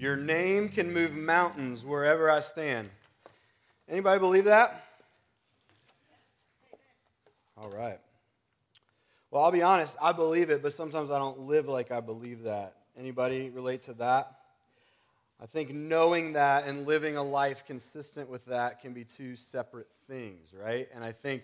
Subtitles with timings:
[0.00, 2.88] Your name can move mountains wherever I stand.
[3.86, 4.82] Anybody believe that?
[7.54, 7.98] All right.
[9.30, 12.44] Well, I'll be honest, I believe it, but sometimes I don't live like I believe
[12.44, 12.76] that.
[12.98, 14.24] Anybody relate to that?
[15.38, 19.88] I think knowing that and living a life consistent with that can be two separate
[20.08, 20.88] things, right?
[20.94, 21.42] And I think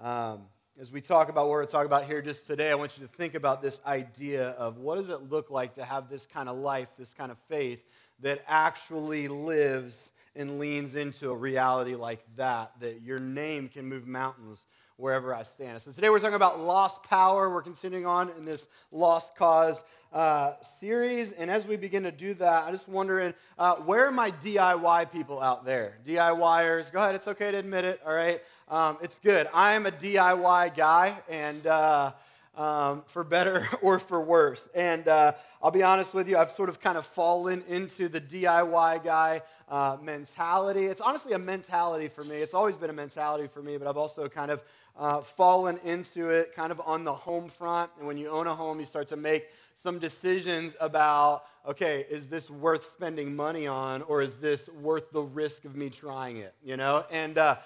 [0.00, 0.46] um,
[0.80, 3.12] as we talk about what we're talking about here just today, I want you to
[3.12, 6.56] think about this idea of what does it look like to have this kind of
[6.56, 7.82] life, this kind of faith
[8.20, 14.06] that actually lives and leans into a reality like that, that your name can move
[14.06, 14.66] mountains
[14.98, 15.80] wherever I stand.
[15.80, 17.48] So today we're talking about lost power.
[17.48, 21.30] We're continuing on in this lost cause uh, series.
[21.30, 25.12] And as we begin to do that, I just wondering uh, where are my DIY
[25.12, 25.98] people out there?
[26.04, 27.14] DIYers, go ahead.
[27.14, 28.00] It's okay to admit it.
[28.04, 28.40] All right.
[28.66, 29.46] Um, it's good.
[29.54, 32.12] I am a DIY guy, and uh,
[32.58, 34.68] um, for better or for worse.
[34.74, 38.20] And uh, I'll be honest with you, I've sort of kind of fallen into the
[38.20, 40.86] DIY guy uh, mentality.
[40.86, 42.36] It's honestly a mentality for me.
[42.36, 44.62] It's always been a mentality for me, but I've also kind of
[44.98, 47.90] uh, fallen into it kind of on the home front.
[47.98, 52.28] And when you own a home, you start to make some decisions about okay, is
[52.28, 56.54] this worth spending money on, or is this worth the risk of me trying it?
[56.64, 57.04] You know?
[57.10, 57.56] And uh,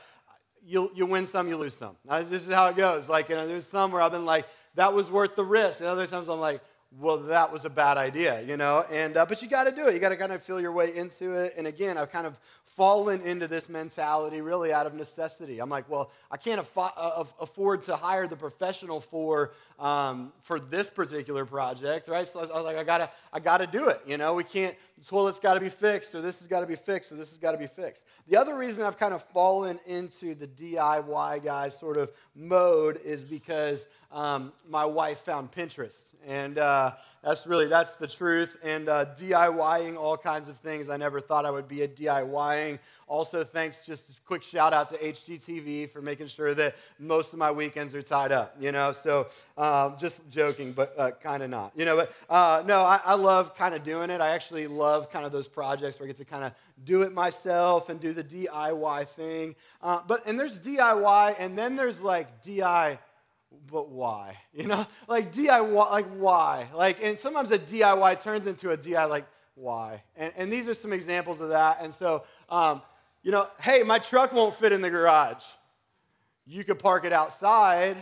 [0.66, 1.96] you, you win some, you lose some.
[2.24, 3.08] This is how it goes.
[3.08, 5.80] Like, you know, there's some where I've been like, that was worth the risk.
[5.80, 6.60] And other times I'm like,
[6.98, 8.84] well, that was a bad idea, you know?
[8.90, 9.94] And, uh, but you got to do it.
[9.94, 11.54] You got to kind of feel your way into it.
[11.56, 12.38] And again, I've kind of
[12.76, 15.60] fallen into this mentality really out of necessity.
[15.60, 20.58] I'm like, well, I can't affo- uh, afford to hire the professional for, um, for
[20.58, 22.26] this particular project, right?
[22.26, 24.00] So I was, I was like, I gotta, I gotta do it.
[24.06, 27.12] You know, we can't, the toilet's gotta be fixed, or this has gotta be fixed,
[27.12, 28.04] or this has gotta be fixed.
[28.28, 33.22] The other reason I've kind of fallen into the DIY guy sort of mode is
[33.22, 36.14] because um, my wife found Pinterest.
[36.26, 38.58] And, uh, that's really, that's the truth.
[38.64, 40.88] And uh, DIYing all kinds of things.
[40.88, 42.80] I never thought I would be a DIYing.
[43.06, 47.38] Also, thanks, just a quick shout out to HGTV for making sure that most of
[47.38, 48.90] my weekends are tied up, you know?
[48.90, 51.96] So um, just joking, but uh, kind of not, you know?
[51.96, 54.20] But uh, no, I, I love kind of doing it.
[54.20, 56.52] I actually love kind of those projects where I get to kind of
[56.84, 59.54] do it myself and do the DIY thing.
[59.80, 62.98] Uh, but, and there's DIY, and then there's like DIY
[63.70, 64.38] but why?
[64.54, 66.68] You know, like DIY, like why?
[66.74, 69.24] Like, and sometimes a DIY turns into a DIY, like
[69.54, 70.02] why?
[70.14, 71.78] And, and these are some examples of that.
[71.80, 72.82] And so, um,
[73.22, 75.42] you know, hey, my truck won't fit in the garage.
[76.44, 77.96] You could park it outside,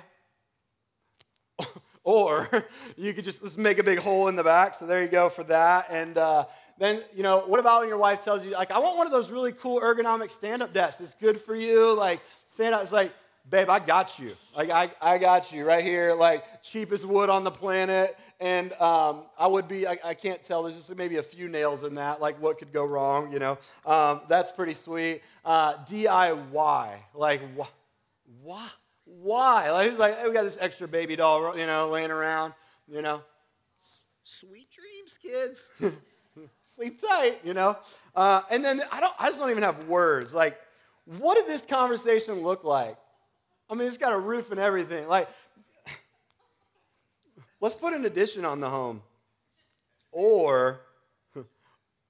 [2.05, 2.49] or
[2.97, 4.75] you could just, just make a big hole in the back.
[4.75, 5.87] So there you go for that.
[5.91, 6.47] And uh,
[6.79, 9.13] then, you know, what about when your wife tells you, like, I want one of
[9.13, 11.01] those really cool ergonomic stand up desks.
[11.01, 11.95] It's good for you.
[11.95, 12.83] Like, stand up.
[12.83, 13.13] It's like,
[13.51, 14.37] babe, I got you.
[14.57, 18.17] Like, I, I got you right here, like, cheapest wood on the planet.
[18.39, 21.83] And um, I would be, I, I, can't tell, there's just maybe a few nails
[21.83, 23.59] in that, like, what could go wrong, you know?
[23.85, 25.23] Um, that's pretty sweet.
[25.45, 27.69] Uh, DIY, like, wh-
[28.43, 28.69] why?
[29.05, 29.71] Why?
[29.71, 32.55] Like, he's like, hey, we got this extra baby doll, you know, laying around,
[32.89, 33.21] you know?
[34.23, 35.97] Sweet dreams, kids.
[36.63, 37.77] Sleep tight, you know?
[38.15, 40.33] Uh, and then I don't, I just don't even have words.
[40.33, 40.57] Like,
[41.19, 42.97] what did this conversation look like?
[43.71, 45.07] I mean, it's got a roof and everything.
[45.07, 45.29] Like,
[47.61, 49.01] let's put an addition on the home.
[50.11, 50.81] Or,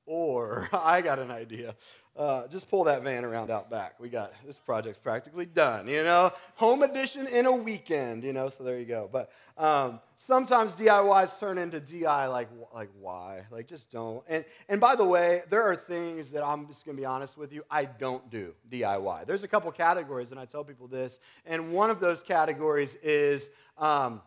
[0.07, 1.77] or, I got an idea.
[2.21, 3.95] Uh, just pull that van around out back.
[3.99, 6.31] We got this project's practically done, you know.
[6.57, 8.51] Home edition in a weekend, you know.
[8.51, 9.09] So there you go.
[9.11, 13.47] But um, sometimes DIYs turn into DI like like why?
[13.51, 14.23] Like just don't.
[14.29, 17.55] And and by the way, there are things that I'm just gonna be honest with
[17.55, 17.65] you.
[17.71, 19.25] I don't do DIY.
[19.25, 21.21] There's a couple categories, and I tell people this.
[21.47, 23.49] And one of those categories is
[23.79, 24.21] um,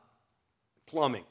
[0.87, 1.25] plumbing.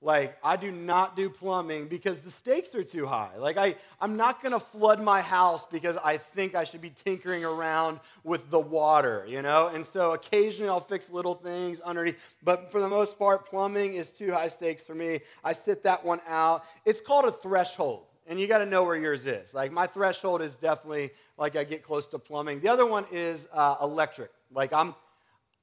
[0.00, 3.36] Like, I do not do plumbing because the stakes are too high.
[3.36, 7.44] Like, I, I'm not gonna flood my house because I think I should be tinkering
[7.44, 9.72] around with the water, you know?
[9.74, 14.08] And so occasionally I'll fix little things underneath, but for the most part, plumbing is
[14.08, 15.18] too high stakes for me.
[15.42, 16.62] I sit that one out.
[16.84, 19.52] It's called a threshold, and you gotta know where yours is.
[19.52, 22.60] Like, my threshold is definitely like I get close to plumbing.
[22.60, 24.30] The other one is uh, electric.
[24.52, 24.94] Like, I'm,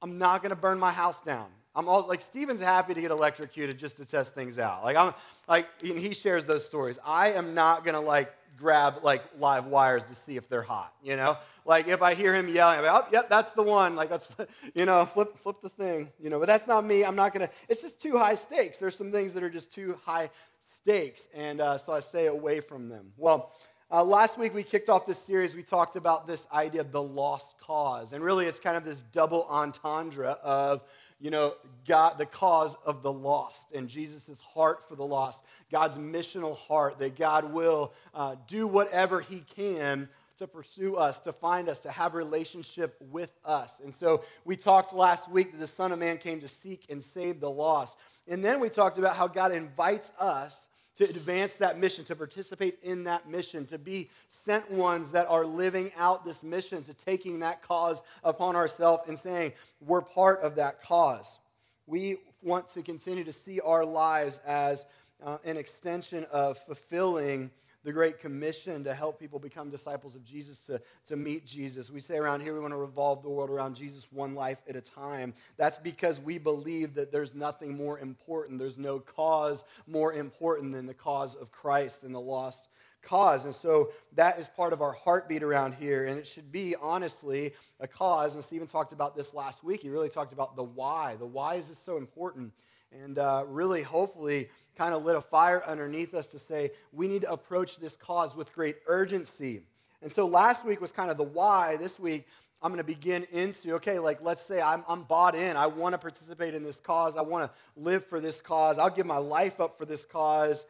[0.02, 1.48] I'm not gonna burn my house down.
[1.76, 4.82] I'm also like Steven's happy to get electrocuted just to test things out.
[4.82, 5.12] Like I'm
[5.46, 6.98] like he shares those stories.
[7.04, 10.92] I am not gonna like grab like live wires to see if they're hot.
[11.02, 11.36] You know,
[11.66, 13.94] like if I hear him yelling, I'm like, oh, yep, that's the one.
[13.94, 14.26] Like that's
[14.74, 16.10] you know, flip flip the thing.
[16.18, 17.04] You know, but that's not me.
[17.04, 17.50] I'm not gonna.
[17.68, 18.78] It's just too high stakes.
[18.78, 22.60] There's some things that are just too high stakes, and uh, so I stay away
[22.60, 23.12] from them.
[23.16, 23.52] Well.
[23.88, 25.54] Uh, last week we kicked off this series.
[25.54, 28.14] We talked about this idea of the lost cause.
[28.14, 30.82] And really, it's kind of this double entendre of,
[31.18, 31.54] you know,
[31.88, 36.98] God, the cause of the lost and Jesus' heart for the lost, God's missional heart
[36.98, 40.08] that God will uh, do whatever he can
[40.38, 43.80] to pursue us, to find us, to have relationship with us.
[43.80, 47.02] And so we talked last week that the Son of Man came to seek and
[47.02, 47.96] save the lost.
[48.28, 52.78] And then we talked about how God invites us to advance that mission, to participate
[52.82, 57.40] in that mission, to be sent ones that are living out this mission, to taking
[57.40, 61.38] that cause upon ourselves and saying, we're part of that cause.
[61.86, 64.86] We want to continue to see our lives as
[65.24, 67.50] uh, an extension of fulfilling
[67.86, 71.88] the Great Commission to help people become disciples of Jesus, to, to meet Jesus.
[71.88, 74.74] We say around here we want to revolve the world around Jesus one life at
[74.74, 75.32] a time.
[75.56, 78.58] That's because we believe that there's nothing more important.
[78.58, 82.66] There's no cause more important than the cause of Christ than the lost
[83.02, 83.44] cause.
[83.44, 86.06] And so that is part of our heartbeat around here.
[86.06, 88.34] And it should be, honestly, a cause.
[88.34, 89.82] And Stephen talked about this last week.
[89.82, 91.14] He really talked about the why.
[91.14, 92.52] The why is this so important?
[92.92, 97.22] And uh, really, hopefully, kind of lit a fire underneath us to say we need
[97.22, 99.62] to approach this cause with great urgency.
[100.02, 101.76] And so last week was kind of the why.
[101.76, 102.26] This week,
[102.62, 105.56] I'm going to begin into, okay, like let's say I'm, I'm bought in.
[105.56, 107.16] I want to participate in this cause.
[107.16, 108.78] I want to live for this cause.
[108.78, 110.64] I'll give my life up for this cause.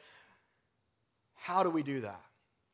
[1.34, 2.20] How do we do that?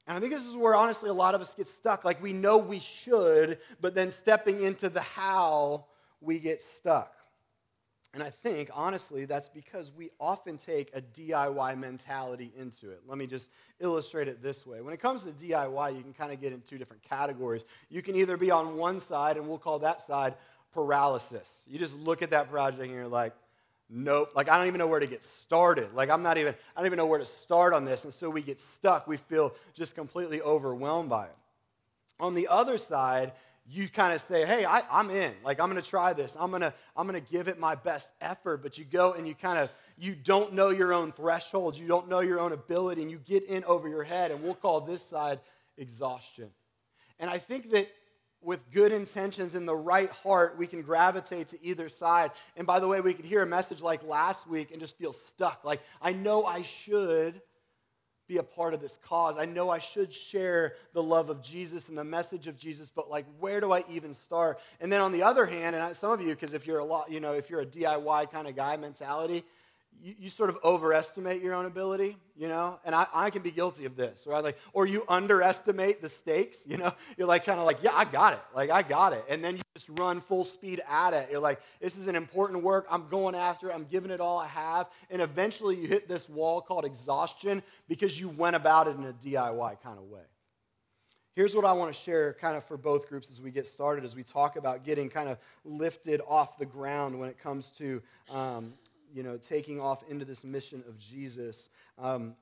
[0.06, 2.04] And I think this is where honestly a lot of us get stuck.
[2.04, 5.86] Like we know we should, but then stepping into the how,
[6.20, 7.14] we get stuck.
[8.14, 13.00] And I think, honestly, that's because we often take a DIY mentality into it.
[13.06, 13.50] Let me just
[13.81, 14.82] illustrate it this way.
[14.82, 17.64] When it comes to DIY, you can kind of get in two different categories.
[17.88, 20.35] You can either be on one side, and we'll call that side
[20.75, 21.62] paralysis.
[21.67, 23.32] You just look at that project and you're like,
[23.88, 24.32] nope.
[24.35, 25.94] Like, I don't even know where to get started.
[25.94, 28.05] Like, I'm not even, I don't even know where to start on this.
[28.05, 29.06] And so we get stuck.
[29.06, 31.37] We feel just completely overwhelmed by it.
[32.20, 33.32] On the other side,
[33.64, 35.32] you kind of say, hey, I, am in.
[35.44, 36.37] Like, I'm going to try this.
[36.38, 38.62] I'm going to I'm going to give it my best effort.
[38.62, 41.79] But you go and you kind of, you don't know your own thresholds.
[41.79, 43.03] You don't know your own ability.
[43.03, 44.32] And you get in over your head.
[44.32, 45.38] And we'll call this side
[45.79, 46.50] exhaustion.
[47.20, 47.87] And I think that
[48.43, 52.32] with good intentions and the right heart, we can gravitate to either side.
[52.56, 55.12] And by the way, we could hear a message like last week and just feel
[55.12, 55.64] stuck.
[55.64, 57.41] Like, I know I should,
[58.28, 59.36] be a part of this cause.
[59.36, 63.10] I know I should share the love of Jesus and the message of Jesus, but
[63.10, 64.58] like, where do I even start?
[64.80, 67.10] And then on the other hand, and some of you, because if you're a lot,
[67.10, 69.44] you know, if you're a DIY kind of guy mentality,
[70.00, 72.78] you, you sort of overestimate your own ability, you know?
[72.84, 74.42] And I, I can be guilty of this, right?
[74.42, 76.92] Like, or you underestimate the stakes, you know?
[77.16, 78.40] You're like, kind of like, yeah, I got it.
[78.54, 79.24] Like, I got it.
[79.28, 81.28] And then you just run full speed at it.
[81.30, 82.86] You're like, this is an important work.
[82.90, 83.74] I'm going after it.
[83.74, 84.88] I'm giving it all I have.
[85.10, 89.12] And eventually you hit this wall called exhaustion because you went about it in a
[89.12, 90.22] DIY kind of way.
[91.34, 94.04] Here's what I want to share kind of for both groups as we get started,
[94.04, 98.02] as we talk about getting kind of lifted off the ground when it comes to
[98.30, 98.74] um,
[99.12, 101.69] you know, taking off into this mission of Jesus,
[101.99, 102.35] um,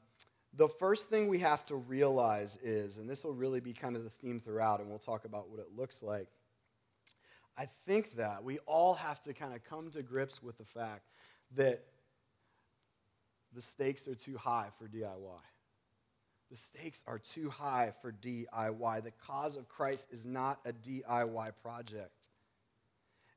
[0.54, 4.04] the first thing we have to realize is, and this will really be kind of
[4.04, 6.28] the theme throughout, and we'll talk about what it looks like.
[7.56, 11.02] I think that we all have to kind of come to grips with the fact
[11.56, 11.80] that
[13.54, 15.40] the stakes are too high for DIY.
[16.50, 19.04] The stakes are too high for DIY.
[19.04, 22.28] The cause of Christ is not a DIY project.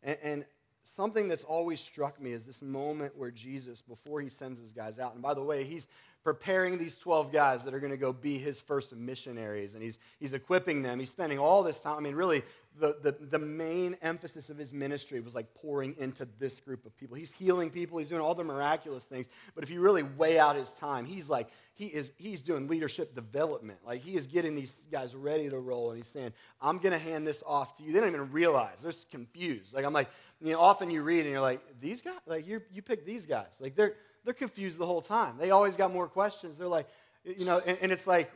[0.02, 0.46] And, and
[0.84, 5.00] something that's always struck me is this moment where Jesus, before he sends his guys
[5.00, 5.88] out, and by the way, he's
[6.24, 10.00] preparing these 12 guys that are going to go be his first missionaries, and he's,
[10.20, 11.00] he's equipping them.
[11.00, 11.98] He's spending all this time.
[11.98, 12.44] I mean, really,
[12.80, 16.98] the, the, the main emphasis of his ministry was like pouring into this group of
[16.98, 17.16] people.
[17.16, 19.28] He's healing people, he's doing all the miraculous things.
[19.54, 23.14] But if you really weigh out his time, he's like, he is, he's doing leadership
[23.14, 23.80] development.
[23.86, 27.00] Like he is getting these guys ready to roll, and he's saying, I'm going to
[27.00, 27.92] hand this off to you.
[27.92, 28.82] They don't even realize.
[28.82, 29.74] They're confused.
[29.74, 30.10] Like I'm like,
[30.42, 33.26] you know, often you read and you're like, these guys, like you you pick these
[33.26, 33.58] guys.
[33.60, 35.38] Like they're, they're confused the whole time.
[35.38, 36.58] They always got more questions.
[36.58, 36.88] They're like,
[37.24, 38.32] you know, and, and it's like,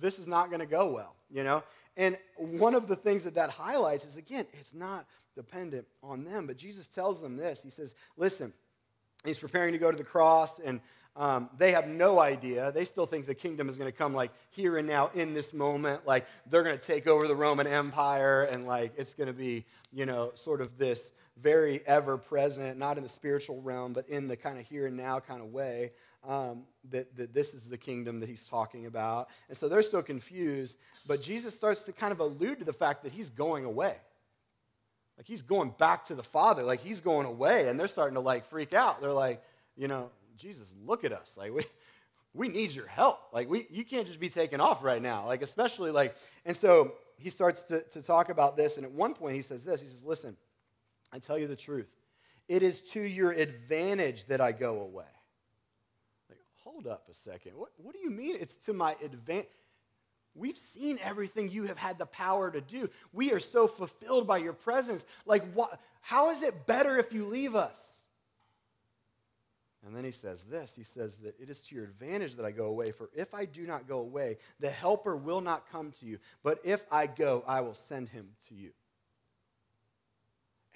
[0.00, 1.62] this is not going to go well, you know?
[1.96, 6.46] And one of the things that that highlights is, again, it's not dependent on them.
[6.46, 7.62] But Jesus tells them this.
[7.62, 8.52] He says, listen,
[9.24, 10.80] he's preparing to go to the cross, and
[11.16, 12.70] um, they have no idea.
[12.70, 15.52] They still think the kingdom is going to come like here and now in this
[15.52, 16.06] moment.
[16.06, 19.64] Like they're going to take over the Roman Empire, and like it's going to be,
[19.92, 24.28] you know, sort of this very ever present, not in the spiritual realm, but in
[24.28, 25.92] the kind of here and now kind of way
[26.26, 29.28] um, that, that this is the kingdom that he's talking about.
[29.48, 30.76] And so they're still confused,
[31.06, 33.94] but Jesus starts to kind of allude to the fact that he's going away.
[35.16, 38.20] Like he's going back to the Father, like he's going away, and they're starting to
[38.20, 39.00] like freak out.
[39.00, 39.42] They're like,
[39.76, 41.34] you know, Jesus, look at us.
[41.36, 41.64] Like we,
[42.34, 43.18] we need your help.
[43.32, 45.26] Like, we, you can't just be taken off right now.
[45.26, 46.14] Like, especially like,
[46.44, 48.76] and so he starts to, to talk about this.
[48.76, 50.36] And at one point, he says this He says, Listen,
[51.12, 51.88] I tell you the truth.
[52.48, 55.04] It is to your advantage that I go away.
[56.28, 57.52] Like, hold up a second.
[57.56, 59.50] What, what do you mean it's to my advantage?
[60.34, 62.88] We've seen everything you have had the power to do.
[63.12, 65.04] We are so fulfilled by your presence.
[65.26, 67.98] Like, what, how is it better if you leave us?
[69.86, 72.50] And then he says this He says that it is to your advantage that I
[72.50, 76.06] go away, for if I do not go away, the helper will not come to
[76.06, 76.18] you.
[76.42, 78.70] But if I go, I will send him to you.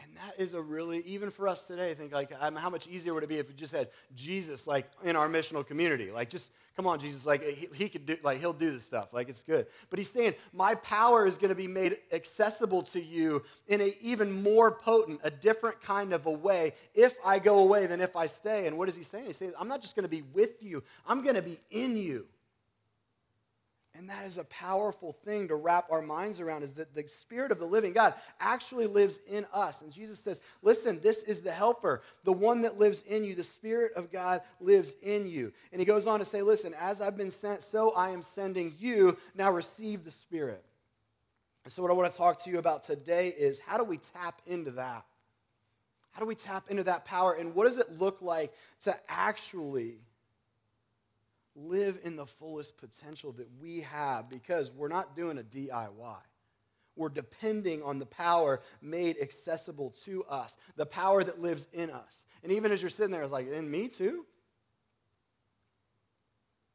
[0.03, 2.87] And that is a really, even for us today, I think like, um, how much
[2.89, 6.11] easier would it be if we just had Jesus like in our missional community?
[6.11, 9.13] Like, just come on, Jesus, like he, he could do, like he'll do this stuff,
[9.13, 9.67] like it's good.
[9.91, 13.95] But he's saying, my power is going to be made accessible to you in a
[14.01, 18.17] even more potent, a different kind of a way if I go away than if
[18.17, 18.67] I stay.
[18.67, 19.27] And what is he saying?
[19.27, 21.97] He says, I'm not just going to be with you, I'm going to be in
[21.97, 22.27] you.
[23.95, 27.53] And that is a powerful thing to wrap our minds around is that the Spirit
[27.53, 29.83] of the living God actually lives in us.
[29.83, 33.35] And Jesus says, Listen, this is the helper, the one that lives in you.
[33.35, 35.53] The Spirit of God lives in you.
[35.73, 38.73] And he goes on to say, Listen, as I've been sent, so I am sending
[38.79, 39.17] you.
[39.35, 40.65] Now receive the Spirit.
[41.65, 43.99] And so, what I want to talk to you about today is how do we
[43.99, 45.05] tap into that?
[46.13, 47.35] How do we tap into that power?
[47.35, 48.53] And what does it look like
[48.85, 49.97] to actually
[51.55, 56.17] live in the fullest potential that we have because we're not doing a DIY.
[56.97, 62.25] We're depending on the power made accessible to us, the power that lives in us.
[62.43, 64.27] And even as you're sitting there, it's like, in me too?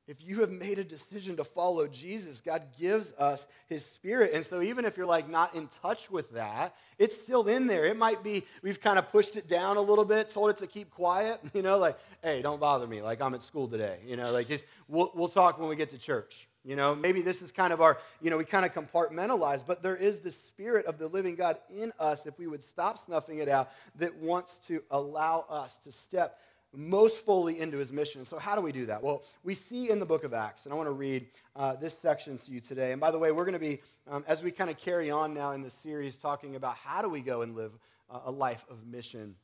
[0.08, 4.32] If you have made a decision to follow Jesus, God gives us his spirit.
[4.34, 7.86] And so even if you're like not in touch with that, it's still in there.
[7.86, 10.68] It might be we've kind of pushed it down a little bit, told it to
[10.68, 13.02] keep quiet, you know, like, hey, don't bother me.
[13.02, 14.48] Like I'm at school today, you know, like
[14.88, 16.48] we'll, we'll talk when we get to church.
[16.64, 19.82] You know, maybe this is kind of our, you know, we kind of compartmentalize, but
[19.82, 23.40] there is the spirit of the living God in us, if we would stop snuffing
[23.40, 26.38] it out, that wants to allow us to step
[26.74, 28.26] most fully into his mission.
[28.26, 29.02] So, how do we do that?
[29.02, 31.98] Well, we see in the book of Acts, and I want to read uh, this
[31.98, 32.92] section to you today.
[32.92, 35.34] And by the way, we're going to be, um, as we kind of carry on
[35.34, 37.72] now in this series, talking about how do we go and live
[38.10, 39.36] a life of mission.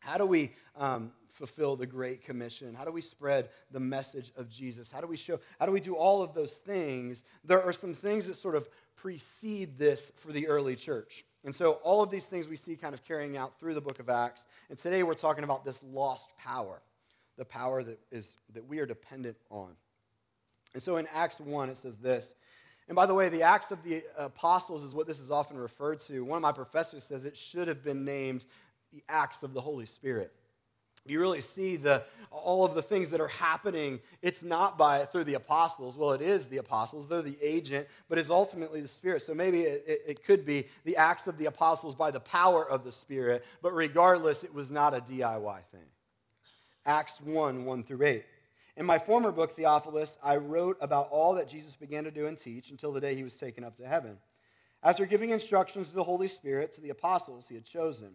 [0.00, 2.74] How do we um, fulfill the Great Commission?
[2.74, 4.90] How do we spread the message of Jesus?
[4.90, 7.22] How do we show, how do we do all of those things?
[7.44, 11.24] There are some things that sort of precede this for the early church.
[11.44, 13.98] And so all of these things we see kind of carrying out through the book
[13.98, 14.46] of Acts.
[14.68, 16.80] And today we're talking about this lost power,
[17.38, 19.70] the power that, is, that we are dependent on.
[20.74, 22.34] And so in Acts 1, it says this.
[22.88, 25.56] And by the way, the Acts of the uh, Apostles is what this is often
[25.56, 26.24] referred to.
[26.24, 28.44] One of my professors says it should have been named
[28.92, 30.32] the Acts of the Holy Spirit
[31.06, 34.00] you really see the, all of the things that are happening.
[34.22, 35.96] It's not by through the apostles.
[35.96, 37.08] Well, it is the apostles.
[37.08, 39.22] They're the agent, but it's ultimately the Spirit.
[39.22, 42.84] So maybe it, it, could be the acts of the apostles by the power of
[42.84, 45.88] the Spirit, but regardless, it was not a DIY thing.
[46.86, 48.24] Acts 1 1 through 8.
[48.76, 52.38] In my former book, Theophilus, I wrote about all that Jesus began to do and
[52.38, 54.18] teach until the day he was taken up to heaven.
[54.82, 58.14] After giving instructions to the Holy Spirit to the apostles he had chosen,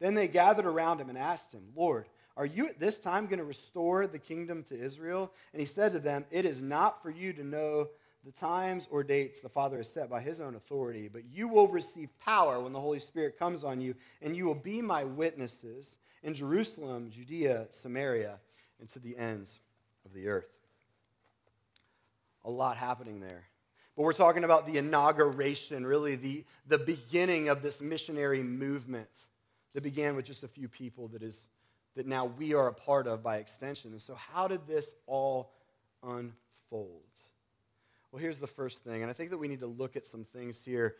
[0.00, 3.40] Then they gathered around him and asked him, Lord, are you at this time going
[3.40, 5.32] to restore the kingdom to Israel?
[5.52, 7.88] And he said to them, It is not for you to know
[8.24, 11.66] the times or dates the Father has set by his own authority, but you will
[11.66, 15.98] receive power when the Holy Spirit comes on you, and you will be my witnesses
[16.22, 18.38] in Jerusalem, Judea, Samaria,
[18.80, 19.58] and to the ends
[20.04, 20.50] of the earth.
[22.44, 23.44] A lot happening there.
[23.96, 29.08] But we're talking about the inauguration, really the, the beginning of this missionary movement
[29.78, 31.46] that began with just a few people that is
[31.94, 33.92] that now we are a part of by extension.
[33.92, 35.52] And so how did this all
[36.02, 37.04] unfold?
[38.10, 40.24] Well, here's the first thing, and I think that we need to look at some
[40.24, 40.96] things here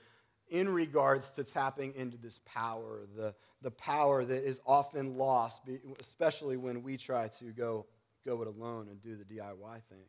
[0.49, 5.63] in regards to tapping into this power, the, the power that is often lost,
[5.99, 7.85] especially when we try to go,
[8.25, 10.07] go it alone and do the DIY thing.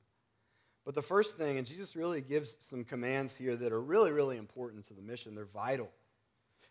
[0.86, 4.38] But the first thing, and Jesus really gives some commands here that are really, really
[4.38, 5.90] important to the mission, they're vital.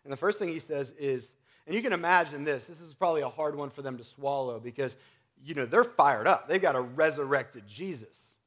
[0.05, 1.35] And the first thing he says is
[1.65, 2.65] and you can imagine this.
[2.65, 4.97] This is probably a hard one for them to swallow because,
[5.43, 6.47] you know, they're fired up.
[6.47, 8.37] They've got a resurrected Jesus.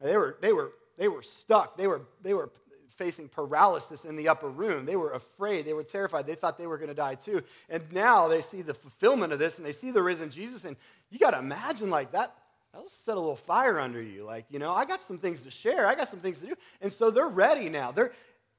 [0.00, 1.76] They were, they were, they were stuck.
[1.76, 2.50] They were, they were
[2.96, 4.86] facing paralysis in the upper room.
[4.86, 5.64] They were afraid.
[5.64, 6.26] They were terrified.
[6.26, 7.42] They thought they were going to die too.
[7.68, 10.64] And now they see the fulfillment of this and they see the risen Jesus.
[10.64, 10.76] And
[11.10, 12.30] you got to imagine like that.
[12.72, 14.24] That'll set a little fire under you.
[14.24, 15.86] Like, you know, I got some things to share.
[15.86, 16.54] I got some things to do.
[16.82, 17.90] And so they're ready now.
[17.90, 18.12] They're,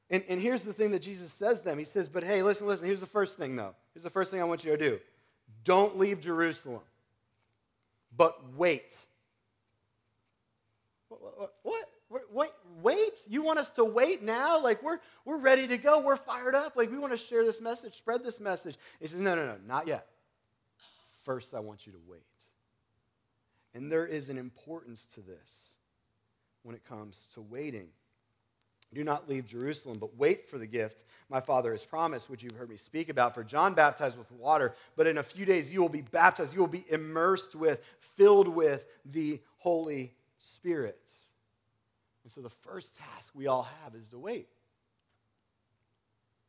[0.09, 1.77] and, and here's the thing that Jesus says to them.
[1.77, 2.85] He says, But hey, listen, listen.
[2.85, 3.75] Here's the first thing, though.
[3.93, 4.99] Here's the first thing I want you to do
[5.63, 6.81] don't leave Jerusalem,
[8.15, 8.95] but wait.
[11.09, 11.49] What?
[11.63, 11.85] what?
[12.31, 13.13] Wait, wait?
[13.27, 14.61] You want us to wait now?
[14.61, 15.99] Like we're we're ready to go.
[16.01, 16.77] We're fired up.
[16.77, 18.77] Like we want to share this message, spread this message.
[19.01, 20.07] He says, No, no, no, not yet.
[21.25, 22.21] First, I want you to wait.
[23.73, 25.73] And there is an importance to this
[26.63, 27.89] when it comes to waiting.
[28.93, 32.55] Do not leave Jerusalem, but wait for the gift my Father has promised, which you've
[32.55, 33.33] heard me speak about.
[33.33, 36.61] For John baptized with water, but in a few days you will be baptized, you
[36.61, 41.11] will be immersed with, filled with the Holy Spirit.
[42.23, 44.47] And so the first task we all have is to wait.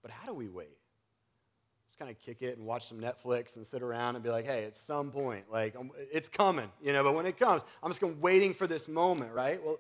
[0.03, 0.77] But how do we wait?
[1.89, 4.45] Just kind of kick it and watch some Netflix and sit around and be like,
[4.45, 7.91] hey, at some point, like, um, it's coming, you know, but when it comes, I'm
[7.91, 9.63] just going waiting for this moment, right?
[9.65, 9.79] Well,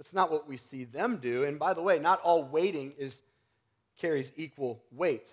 [0.00, 1.44] that's not what we see them do.
[1.44, 3.20] And by the way, not all waiting is
[4.00, 5.30] carries equal weight.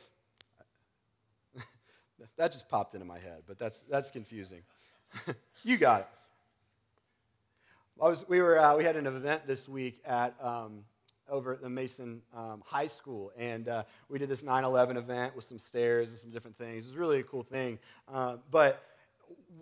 [2.38, 4.62] that just popped into my head, but that's that's confusing.
[5.63, 6.07] you got it.
[8.01, 10.83] I was, we were uh, we had an event this week at um,
[11.29, 15.45] over at the Mason um, High School, and uh, we did this 9/11 event with
[15.45, 16.88] some stairs and some different things.
[16.88, 17.79] It was really a cool thing,
[18.12, 18.83] uh, but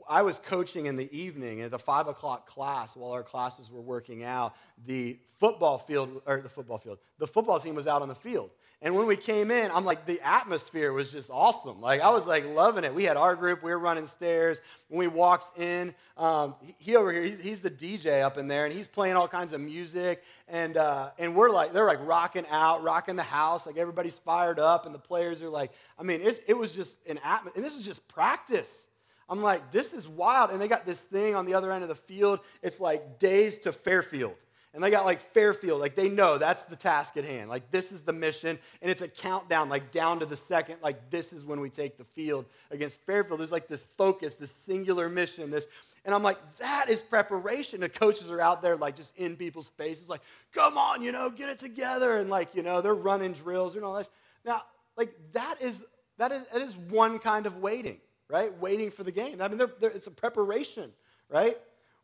[0.07, 3.81] I was coaching in the evening at the five o'clock class while our classes were
[3.81, 4.53] working out.
[4.85, 8.51] The football field, or the football field, the football team was out on the field.
[8.81, 11.81] And when we came in, I'm like, the atmosphere was just awesome.
[11.81, 12.93] Like, I was like loving it.
[12.93, 14.59] We had our group, we were running stairs.
[14.89, 18.65] When we walked in, um, he over here, he's, he's, the DJ up in there,
[18.65, 20.21] and he's playing all kinds of music.
[20.47, 23.65] And, uh, and we're like, they're like rocking out, rocking the house.
[23.65, 27.19] Like, everybody's fired up, and the players are like, I mean, it was just an
[27.23, 27.53] atmosphere.
[27.55, 28.84] And this is just practice.
[29.27, 30.51] I'm like, this is wild.
[30.51, 32.39] And they got this thing on the other end of the field.
[32.61, 34.35] It's like days to Fairfield.
[34.75, 37.49] And they got like Fairfield, like they know that's the task at hand.
[37.49, 40.75] Like this is the mission, and it's a countdown, like down to the second.
[40.83, 43.39] Like this is when we take the field against Fairfield.
[43.39, 45.67] There's like this focus, this singular mission, this.
[46.03, 47.79] And I'm like, that is preparation.
[47.79, 50.21] The coaches are out there, like just in people's faces, like,
[50.53, 52.17] come on, you know, get it together.
[52.17, 54.09] And like, you know, they're running drills and all this.
[54.43, 54.63] Now,
[54.97, 55.85] like that is
[56.17, 58.51] that is that is one kind of waiting right?
[58.59, 59.41] Waiting for the game.
[59.41, 60.91] I mean, they're, they're, it's a preparation,
[61.29, 61.55] right?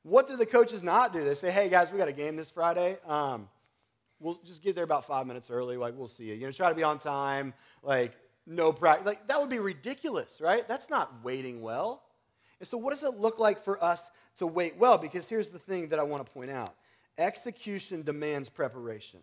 [0.04, 1.24] What do the coaches not do?
[1.24, 2.98] They say, hey, guys, we got a game this Friday.
[3.08, 3.48] Um,
[4.20, 5.78] we'll just get there about five minutes early.
[5.78, 6.34] Like, we'll see you.
[6.34, 7.54] You know, try to be on time.
[7.84, 8.14] Like,
[8.48, 9.06] no practice.
[9.06, 10.68] Like, that would be ridiculous, right?
[10.68, 12.04] That's not waiting well.
[12.60, 14.02] And so, what does it look like for us
[14.38, 14.98] to wait well?
[14.98, 16.74] Because here's the thing that I want to point out
[17.18, 19.20] execution demands preparation.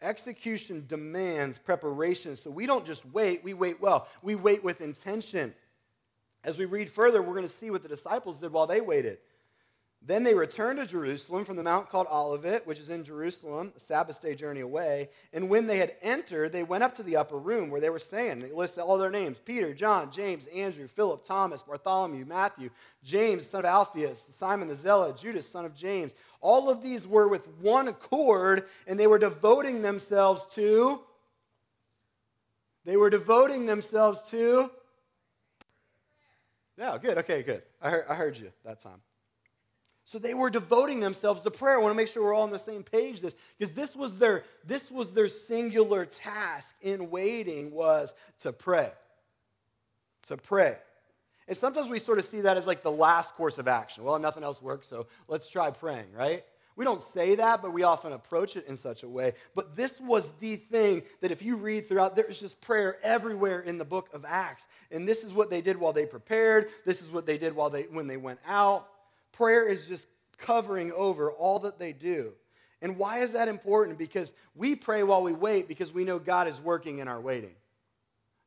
[0.00, 2.36] Execution demands preparation.
[2.36, 4.08] So, we don't just wait, we wait well.
[4.22, 5.54] We wait with intention.
[6.44, 9.18] As we read further, we're going to see what the disciples did while they waited.
[10.06, 13.80] Then they returned to Jerusalem from the mount called Olivet, which is in Jerusalem, a
[13.80, 15.08] Sabbath day journey away.
[15.32, 17.98] And when they had entered, they went up to the upper room where they were
[17.98, 18.40] staying.
[18.40, 22.68] They listed all their names Peter, John, James, Andrew, Philip, Thomas, Bartholomew, Matthew,
[23.02, 26.14] James, son of Alphaeus, Simon the Zealot, Judas, son of James.
[26.42, 30.98] All of these were with one accord, and they were devoting themselves to.
[32.84, 34.68] They were devoting themselves to
[36.76, 37.18] yeah, good.
[37.18, 37.62] Okay, good.
[37.80, 39.00] I heard, I heard you that time.
[40.06, 41.78] So they were devoting themselves to prayer.
[41.78, 44.18] I want to make sure we're all on the same page this because this was
[44.18, 48.92] their this was their singular task in waiting was to pray.
[50.28, 50.76] To pray.
[51.48, 54.04] And sometimes we sort of see that as like the last course of action.
[54.04, 56.42] Well, nothing else works, so let's try praying, right?
[56.76, 59.34] We don't say that, but we often approach it in such a way.
[59.54, 63.78] But this was the thing that if you read throughout, there's just prayer everywhere in
[63.78, 64.66] the book of Acts.
[64.90, 66.68] And this is what they did while they prepared.
[66.84, 68.86] This is what they did while they when they went out.
[69.32, 70.08] Prayer is just
[70.38, 72.32] covering over all that they do.
[72.82, 73.96] And why is that important?
[73.96, 77.54] Because we pray while we wait because we know God is working in our waiting.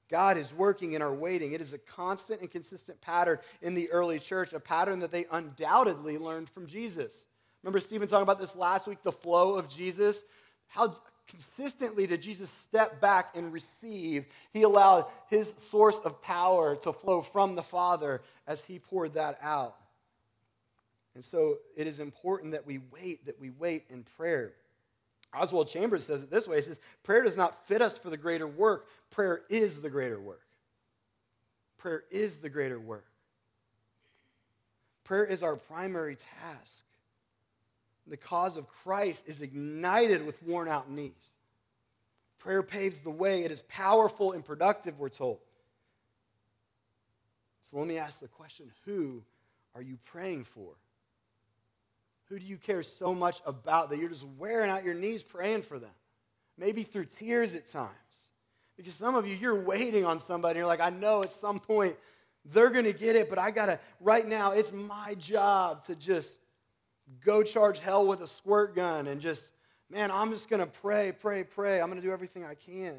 [0.09, 1.53] God is working in our waiting.
[1.53, 5.25] It is a constant and consistent pattern in the early church, a pattern that they
[5.31, 7.25] undoubtedly learned from Jesus.
[7.67, 10.23] Remember Stephen talking about this last week, the flow of Jesus?
[10.67, 10.95] How
[11.27, 14.25] consistently did Jesus step back and receive?
[14.53, 19.37] He allowed his source of power to flow from the Father as he poured that
[19.41, 19.75] out.
[21.13, 24.53] And so it is important that we wait, that we wait in prayer.
[25.33, 28.15] Oswald Chambers says it this way He says, Prayer does not fit us for the
[28.15, 30.47] greater work, prayer is the greater work.
[31.77, 33.07] Prayer is the greater work.
[35.03, 36.85] Prayer is our primary task.
[38.09, 41.31] The cause of Christ is ignited with worn out knees.
[42.39, 43.43] Prayer paves the way.
[43.43, 45.39] It is powerful and productive, we're told.
[47.61, 49.23] So let me ask the question who
[49.75, 50.73] are you praying for?
[52.29, 55.63] Who do you care so much about that you're just wearing out your knees praying
[55.63, 55.91] for them?
[56.57, 57.91] Maybe through tears at times.
[58.75, 60.59] Because some of you, you're waiting on somebody.
[60.59, 61.95] You're like, I know at some point
[62.45, 65.95] they're going to get it, but I got to, right now, it's my job to
[65.95, 66.37] just
[67.23, 69.51] go charge hell with a squirt gun and just,
[69.89, 71.81] man, I'm just going to pray, pray, pray.
[71.81, 72.95] I'm going to do everything I can.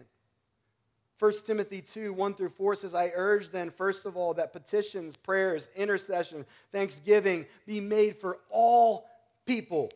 [1.19, 5.17] 1 Timothy 2, 1 through 4 says, I urge then, first of all, that petitions,
[5.17, 9.09] prayers, intercession, thanksgiving be made for all
[9.45, 9.91] people.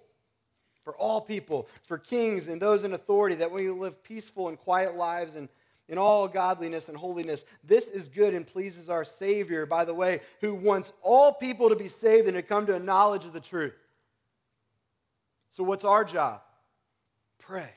[0.85, 4.97] For all people, for kings and those in authority, that we live peaceful and quiet
[4.97, 5.49] lives and
[5.89, 7.45] in all godliness and holiness.
[7.63, 11.77] This is good and pleases our Savior, by the way, who wants all people to
[11.77, 13.75] be saved and to come to a knowledge of the truth.
[15.53, 16.41] So, what's our job?
[17.39, 17.69] Pray.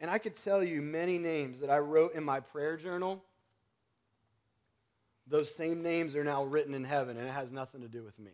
[0.00, 3.24] And I could tell you many names that I wrote in my prayer journal.
[5.26, 8.18] Those same names are now written in heaven, and it has nothing to do with
[8.18, 8.32] me.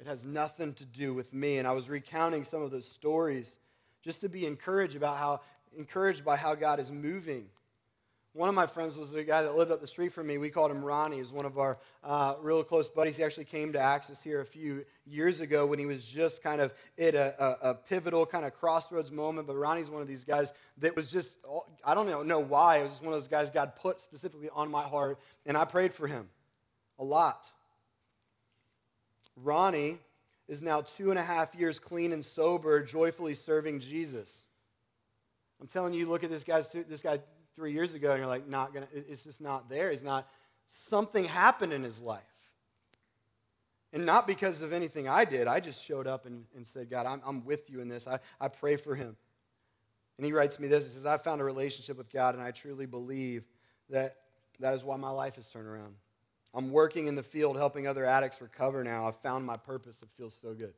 [0.00, 1.58] It has nothing to do with me.
[1.58, 3.58] And I was recounting some of those stories
[4.02, 5.40] just to be encouraged about how
[5.78, 7.46] encouraged by how God is moving
[8.32, 10.38] one of my friends was a guy that lived up the street from me.
[10.38, 11.16] We called him Ronnie.
[11.16, 13.16] He's one of our uh, real close buddies.
[13.16, 16.60] He actually came to Access here a few years ago when he was just kind
[16.60, 19.48] of at a, a, a pivotal kind of crossroads moment.
[19.48, 21.34] But Ronnie's one of these guys that was just,
[21.84, 22.78] I don't know, know why.
[22.78, 25.64] It was just one of those guys God put specifically on my heart, and I
[25.64, 26.28] prayed for him
[27.00, 27.48] a lot.
[29.36, 29.98] Ronnie
[30.46, 34.44] is now two and a half years clean and sober, joyfully serving Jesus.
[35.60, 36.62] I'm telling you, look at this guy.
[36.88, 37.18] This guy
[37.54, 39.90] three years ago, and you're like, not gonna, it's just not there.
[39.90, 40.28] He's not,
[40.66, 42.22] something happened in his life.
[43.92, 45.48] And not because of anything I did.
[45.48, 48.06] I just showed up and, and said, God, I'm, I'm with you in this.
[48.06, 49.16] I, I pray for him.
[50.16, 50.86] And he writes me this.
[50.86, 53.44] He says, I found a relationship with God, and I truly believe
[53.88, 54.16] that
[54.60, 55.94] that is why my life has turned around.
[56.54, 59.06] I'm working in the field helping other addicts recover now.
[59.06, 60.02] I've found my purpose.
[60.02, 60.74] It feels so good.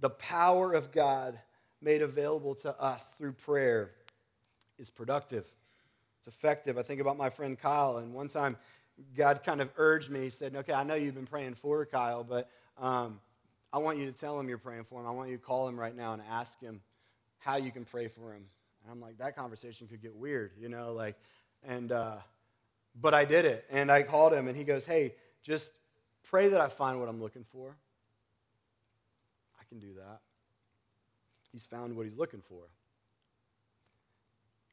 [0.00, 1.38] The power of God
[1.80, 3.92] made available to us through prayer
[4.78, 5.46] is productive.
[6.18, 6.78] It's effective.
[6.78, 8.56] I think about my friend Kyle, and one time
[9.16, 10.22] God kind of urged me.
[10.22, 13.20] He said, Okay, I know you've been praying for Kyle, but um,
[13.72, 15.06] I want you to tell him you're praying for him.
[15.06, 16.80] I want you to call him right now and ask him
[17.38, 18.44] how you can pray for him.
[18.82, 21.16] And I'm like, that conversation could get weird, you know, like,
[21.66, 22.16] and, uh,
[23.00, 23.64] but I did it.
[23.70, 25.72] And I called him, and he goes, Hey, just
[26.22, 27.76] pray that I find what I'm looking for.
[29.60, 30.20] I can do that.
[31.52, 32.62] He's found what he's looking for.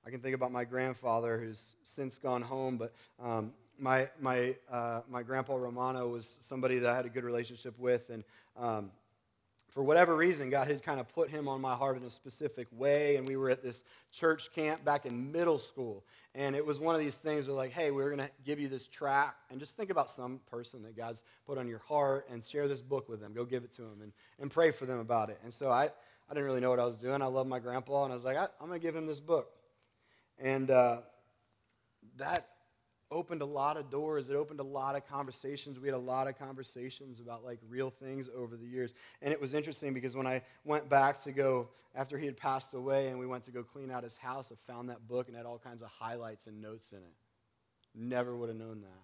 [0.06, 5.02] I can think about my grandfather who's since gone home, but um, my, my, uh,
[5.10, 8.10] my grandpa Romano was somebody that I had a good relationship with.
[8.10, 8.24] And
[8.58, 8.92] um,
[9.72, 12.68] for whatever reason, God had kind of put him on my heart in a specific
[12.72, 13.16] way.
[13.16, 16.04] And we were at this church camp back in middle school.
[16.36, 18.68] And it was one of these things where, like, hey, we're going to give you
[18.68, 19.36] this track.
[19.50, 22.82] And just think about some person that God's put on your heart and share this
[22.82, 23.34] book with them.
[23.34, 25.40] Go give it to them and, and pray for them about it.
[25.44, 27.22] And so I, I didn't really know what I was doing.
[27.22, 28.04] I love my grandpa.
[28.04, 29.52] And I was like, I, I'm going to give him this book.
[30.42, 30.98] And uh,
[32.18, 32.46] that
[33.12, 34.30] opened a lot of doors.
[34.30, 35.80] It opened a lot of conversations.
[35.80, 38.94] We had a lot of conversations about like real things over the years.
[39.22, 42.74] And it was interesting because when I went back to go, after he had passed
[42.74, 45.36] away and we went to go clean out his house, I found that book and
[45.36, 47.14] had all kinds of highlights and notes in it.
[47.94, 49.02] Never would have known that.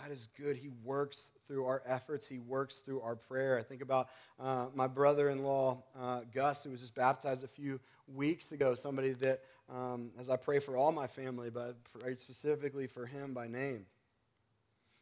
[0.00, 0.56] God is good.
[0.56, 3.58] He works through our efforts, He works through our prayer.
[3.58, 4.08] I think about
[4.38, 7.80] uh, my brother in law, uh, Gus, who was just baptized a few
[8.12, 9.40] weeks ago, somebody that,
[9.72, 13.48] um, as I pray for all my family, but I prayed specifically for him by
[13.48, 13.86] name.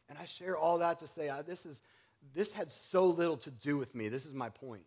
[0.09, 1.81] And I share all that to say uh, this, is,
[2.33, 4.09] this had so little to do with me.
[4.09, 4.85] This is my point.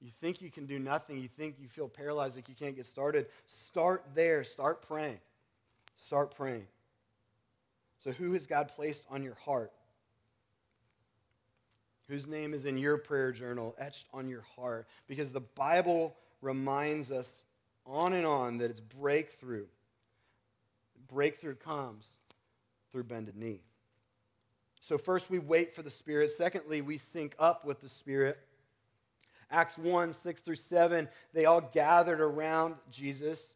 [0.00, 1.18] You think you can do nothing.
[1.18, 3.26] You think you feel paralyzed, like you can't get started.
[3.46, 4.44] Start there.
[4.44, 5.18] Start praying.
[5.96, 6.66] Start praying.
[7.98, 9.72] So, who has God placed on your heart?
[12.08, 14.86] Whose name is in your prayer journal, etched on your heart?
[15.08, 17.42] Because the Bible reminds us
[17.88, 19.66] on and on that it's breakthrough.
[21.08, 22.18] Breakthrough comes
[22.92, 23.60] through bended knee.
[24.80, 26.30] So, first, we wait for the Spirit.
[26.30, 28.38] Secondly, we sync up with the Spirit.
[29.50, 33.54] Acts 1 6 through 7, they all gathered around Jesus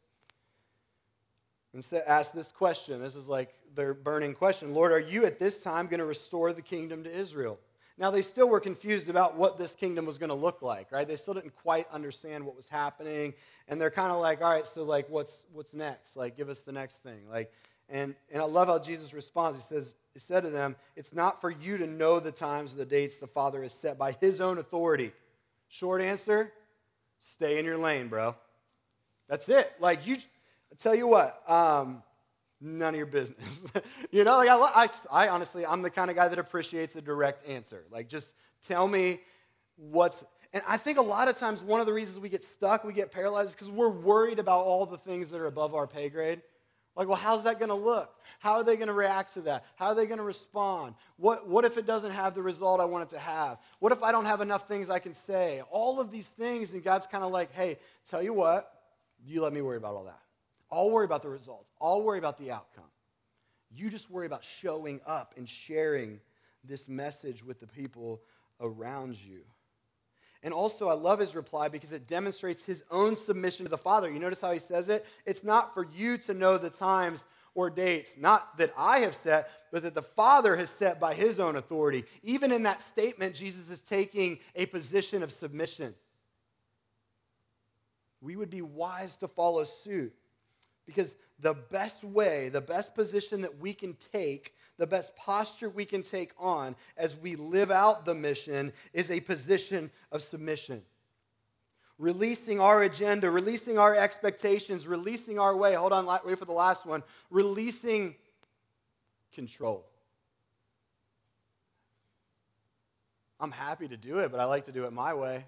[1.75, 3.01] and asked this question.
[3.01, 6.53] This is like their burning question Lord, are you at this time going to restore
[6.53, 7.59] the kingdom to Israel?
[7.98, 11.07] Now, they still were confused about what this kingdom was going to look like, right?
[11.07, 13.35] They still didn't quite understand what was happening.
[13.68, 16.16] And they're kind of like, all right, so like, what's, what's next?
[16.16, 17.20] Like, give us the next thing.
[17.31, 17.52] Like,
[17.88, 19.59] And, and I love how Jesus responds.
[19.59, 22.81] He says, He said to them, It's not for you to know the times and
[22.81, 25.12] the dates the Father has set by his own authority.
[25.68, 26.52] Short answer,
[27.18, 28.35] stay in your lane, bro.
[29.28, 29.70] That's it.
[29.81, 30.16] Like you
[30.72, 32.02] I tell you what, um,
[32.62, 33.61] none of your business.
[34.11, 37.03] you know, like I, I, I honestly, I'm the kind of guy that appreciates a
[37.03, 37.85] direct answer.
[37.90, 38.33] Like just
[38.66, 39.20] tell me
[39.77, 42.85] what's and I think a lot of times one of the reasons we get stuck,
[42.85, 45.87] we get paralyzed, is because we're worried about all the things that are above our
[45.87, 46.42] pay grade.
[46.94, 48.11] Like, well, how's that going to look?
[48.38, 49.64] How are they going to react to that?
[49.77, 50.94] How are they going to respond?
[51.16, 53.57] What, what if it doesn't have the result I want it to have?
[53.79, 55.62] What if I don't have enough things I can say?
[55.70, 57.79] All of these things, and God's kind of like, hey,
[58.11, 58.70] tell you what,
[59.25, 60.22] you let me worry about all that.
[60.73, 62.85] I'll worry about the results, I'll worry about the outcome.
[63.71, 66.21] You just worry about showing up and sharing
[66.65, 68.23] this message with the people
[68.61, 69.43] around you.
[70.43, 74.11] And also, I love his reply because it demonstrates his own submission to the Father.
[74.11, 75.07] You notice how he says it?
[75.25, 79.49] It's not for you to know the times or dates, not that I have set,
[79.71, 82.05] but that the Father has set by his own authority.
[82.23, 85.95] Even in that statement, Jesus is taking a position of submission.
[88.21, 90.13] We would be wise to follow suit
[90.87, 95.85] because the best way, the best position that we can take the best posture we
[95.85, 100.83] can take on as we live out the mission is a position of submission.
[101.99, 105.75] Releasing our agenda, releasing our expectations, releasing our way.
[105.75, 107.03] Hold on, wait for the last one.
[107.31, 108.16] Releasing
[109.33, 109.87] control.
[113.38, 115.45] I'm happy to do it, but I like to do it my way.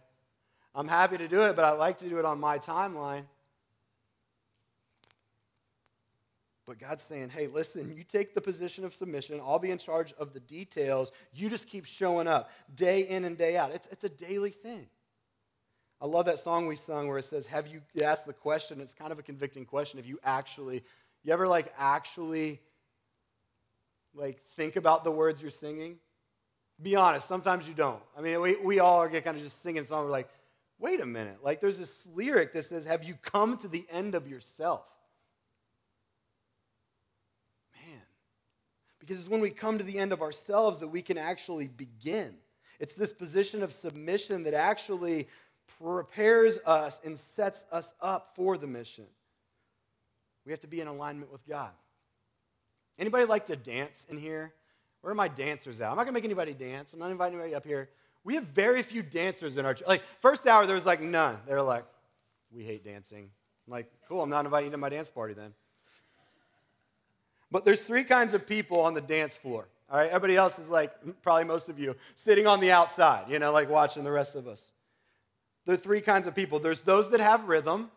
[0.76, 3.24] I'm happy to do it, but I like to do it on my timeline.
[6.66, 9.40] But God's saying, hey, listen, you take the position of submission.
[9.40, 11.12] I'll be in charge of the details.
[11.32, 13.72] You just keep showing up day in and day out.
[13.72, 14.86] It's, it's a daily thing.
[16.00, 18.80] I love that song we sung where it says, Have you asked the question?
[18.80, 19.98] It's kind of a convicting question.
[19.98, 20.82] If you actually,
[21.22, 22.60] you ever like actually
[24.14, 25.98] like think about the words you're singing?
[26.82, 28.02] Be honest, sometimes you don't.
[28.18, 30.06] I mean, we, we all are kind of just singing songs.
[30.06, 30.28] We're like,
[30.78, 31.38] wait a minute.
[31.42, 34.93] Like there's this lyric that says, Have you come to the end of yourself?
[39.04, 42.34] Because it's when we come to the end of ourselves that we can actually begin.
[42.80, 45.28] It's this position of submission that actually
[45.78, 49.04] prepares us and sets us up for the mission.
[50.46, 51.70] We have to be in alignment with God.
[52.98, 54.54] Anybody like to dance in here?
[55.02, 55.90] Where are my dancers at?
[55.90, 56.94] I'm not gonna make anybody dance.
[56.94, 57.90] I'm not inviting anybody up here.
[58.24, 59.86] We have very few dancers in our church.
[59.86, 61.36] Like first hour, there was like none.
[61.46, 61.84] They were like,
[62.50, 63.30] "We hate dancing."
[63.66, 64.22] I'm like, "Cool.
[64.22, 65.52] I'm not inviting you to my dance party then."
[67.54, 69.68] But there's three kinds of people on the dance floor.
[69.88, 70.90] All right, everybody else is like,
[71.22, 74.48] probably most of you, sitting on the outside, you know, like watching the rest of
[74.48, 74.72] us.
[75.64, 76.58] There are three kinds of people.
[76.58, 77.92] There's those that have rhythm,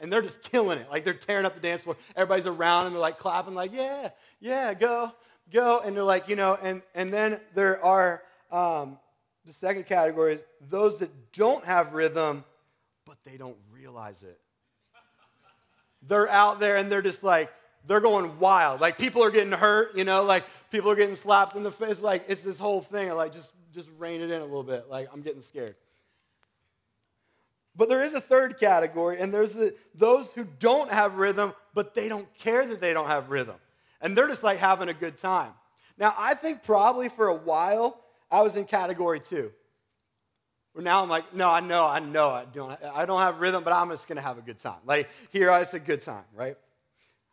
[0.00, 0.90] and they're just killing it.
[0.90, 1.96] Like they're tearing up the dance floor.
[2.14, 5.10] Everybody's around and they're like clapping, like, yeah, yeah, go,
[5.50, 5.80] go.
[5.82, 8.20] And they're like, you know, and, and then there are
[8.52, 8.98] um,
[9.46, 12.44] the second category is those that don't have rhythm,
[13.06, 14.38] but they don't realize it.
[16.02, 17.50] They're out there and they're just like,
[17.86, 18.80] they're going wild.
[18.80, 22.00] Like people are getting hurt, you know, like people are getting slapped in the face.
[22.00, 23.10] Like it's this whole thing.
[23.10, 24.88] Like just just rein it in a little bit.
[24.88, 25.76] Like I'm getting scared.
[27.76, 31.94] But there is a third category, and there's the, those who don't have rhythm, but
[31.94, 33.56] they don't care that they don't have rhythm.
[34.02, 35.52] And they're just like having a good time.
[35.96, 39.52] Now, I think probably for a while, I was in category two.
[40.72, 43.64] Where now I'm like, no, I know, I know I don't, I don't have rhythm,
[43.64, 44.80] but I'm just gonna have a good time.
[44.84, 46.56] Like here, it's a good time, right?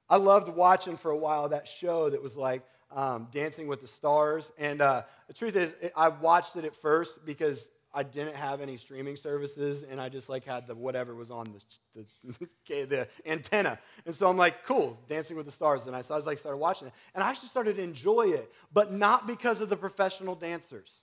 [0.10, 3.88] I loved watching for a while that show that was like um, Dancing with the
[3.88, 4.52] Stars.
[4.58, 8.78] And uh, the truth is, I watched it at first because I didn't have any
[8.78, 11.56] streaming services, and I just like had the whatever was on
[11.96, 12.06] the,
[12.68, 13.80] the, the antenna.
[14.06, 15.88] And so I'm like, cool, Dancing with the Stars.
[15.88, 18.28] And I, so I was like, started watching it, and I actually started to enjoy
[18.28, 21.02] it, but not because of the professional dancers.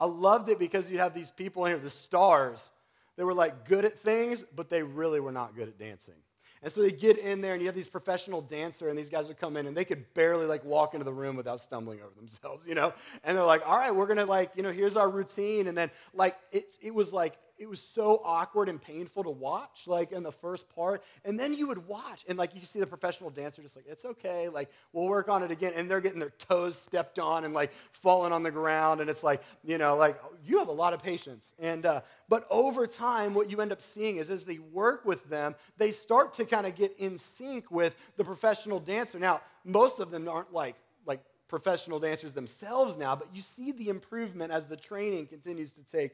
[0.00, 2.70] I loved it because you have these people here, the stars,
[3.16, 6.14] they were like good at things, but they really were not good at dancing.
[6.62, 9.28] And so they get in there, and you have these professional dancer, and these guys
[9.28, 12.14] would come in, and they could barely like walk into the room without stumbling over
[12.16, 12.92] themselves, you know.
[13.24, 15.90] And they're like, "All right, we're gonna like, you know, here's our routine." And then
[16.12, 20.22] like it, it was like it was so awkward and painful to watch, like in
[20.22, 21.02] the first part.
[21.26, 24.06] And then you would watch, and like you see the professional dancer just like, it's
[24.06, 25.74] okay, like we'll work on it again.
[25.76, 29.02] And they're getting their toes stepped on and like falling on the ground.
[29.02, 31.52] And it's like, you know, like you have a lot of patience.
[31.58, 35.28] And, uh, but over time, what you end up seeing is as they work with
[35.28, 39.18] them, they start to kind of get in sync with the professional dancer.
[39.18, 43.90] Now, most of them aren't like, like professional dancers themselves now, but you see the
[43.90, 46.12] improvement as the training continues to take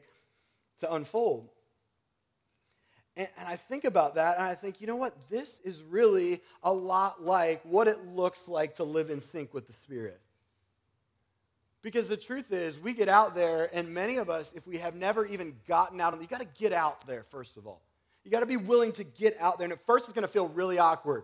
[0.79, 1.49] to unfold.
[3.15, 5.13] And, and I think about that and I think, you know what?
[5.29, 9.67] This is really a lot like what it looks like to live in sync with
[9.67, 10.19] the Spirit.
[11.81, 14.95] Because the truth is, we get out there, and many of us, if we have
[14.95, 17.81] never even gotten out, you got to get out there, first of all.
[18.25, 19.65] You got to be willing to get out there.
[19.65, 21.23] And at first, it's going to feel really awkward.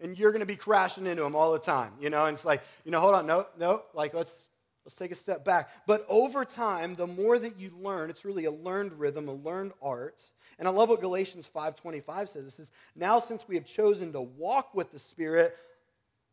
[0.00, 2.24] And you're going to be crashing into them all the time, you know?
[2.24, 4.48] And it's like, you know, hold on, no, no, like, let's,
[4.84, 5.68] let's take a step back.
[5.86, 9.72] But over time, the more that you learn, it's really a learned rhythm, a learned
[9.82, 10.22] art.
[10.58, 12.46] And I love what Galatians 5.25 says.
[12.46, 15.54] It says, now since we have chosen to walk with the Spirit,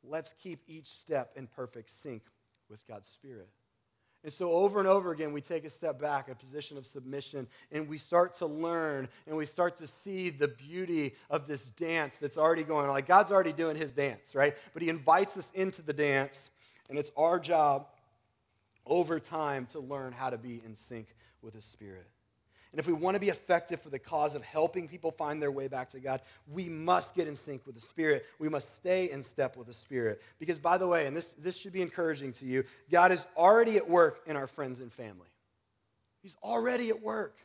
[0.03, 2.23] let's keep each step in perfect sync
[2.69, 3.49] with God's Spirit.
[4.23, 7.47] And so, over and over again, we take a step back, a position of submission,
[7.71, 12.15] and we start to learn and we start to see the beauty of this dance
[12.19, 12.91] that's already going on.
[12.91, 14.55] Like, God's already doing his dance, right?
[14.73, 16.49] But he invites us into the dance,
[16.89, 17.85] and it's our job
[18.87, 21.07] over time to learn how to be in sync
[21.41, 22.07] with his spirit.
[22.71, 25.51] And if we want to be effective for the cause of helping people find their
[25.51, 28.25] way back to God, we must get in sync with the Spirit.
[28.39, 30.21] We must stay in step with the Spirit.
[30.37, 33.77] Because, by the way, and this, this should be encouraging to you, God is already
[33.77, 35.27] at work in our friends and family.
[36.21, 37.37] He's already at work.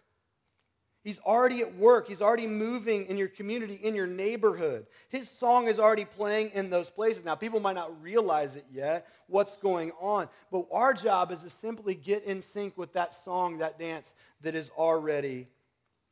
[1.03, 2.07] He's already at work.
[2.07, 4.87] He's already moving in your community, in your neighborhood.
[5.09, 7.25] His song is already playing in those places.
[7.25, 11.51] Now, people might not realize it yet, what's going on, but our job is to
[11.51, 15.49] simply get in sync with that song, that dance that is already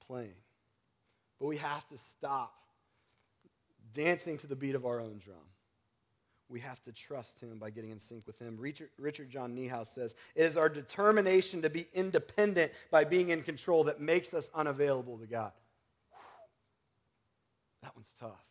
[0.06, 0.34] playing.
[1.38, 2.52] But we have to stop
[3.92, 5.49] dancing to the beat of our own drum
[6.50, 8.56] we have to trust him by getting in sync with him.
[8.58, 13.42] Richard, Richard John Neuhaus says, It is our determination to be independent by being in
[13.42, 15.52] control that makes us unavailable to God.
[16.10, 16.18] Whew.
[17.82, 18.44] That one's tough,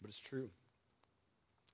[0.00, 0.50] but it's true.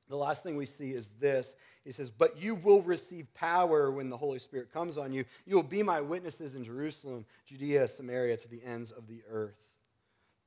[0.08, 1.56] The last thing we see is this.
[1.84, 5.24] He says, But you will receive power when the Holy Spirit comes on you.
[5.46, 9.73] You will be my witnesses in Jerusalem, Judea, Samaria, to the ends of the earth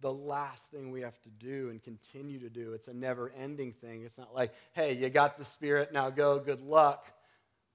[0.02, 2.74] the last thing we have to do and continue to do.
[2.74, 4.04] It's a never ending thing.
[4.04, 7.06] It's not like, hey, you got the Spirit, now go, good luck.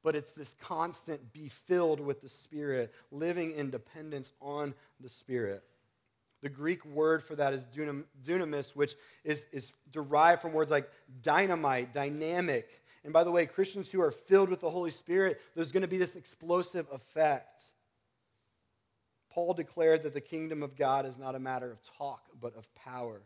[0.03, 5.63] But it's this constant be filled with the Spirit, living in dependence on the Spirit.
[6.43, 10.91] The Greek word for that is dunamis, which is, is derived from words like
[11.23, 12.69] dynamite, dynamic.
[13.05, 15.89] And by the way, Christians who are filled with the Holy Spirit, there's going to
[15.89, 17.72] be this explosive effect.
[19.33, 22.73] Paul declared that the kingdom of God is not a matter of talk, but of
[22.75, 23.23] power.